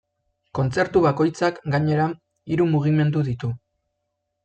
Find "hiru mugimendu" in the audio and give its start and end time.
2.55-3.27